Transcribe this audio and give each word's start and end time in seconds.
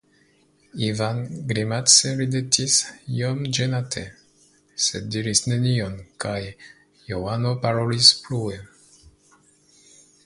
Ivan 0.85 1.19
grimace 1.49 2.13
ridetis 2.21 2.77
iom 3.17 3.43
ĝenate, 3.57 4.03
sed 4.87 5.13
diris 5.17 5.43
nenion 5.53 5.95
kaj 6.25 6.41
Johano 7.13 7.53
parolis 7.67 8.11
plue. 8.27 8.61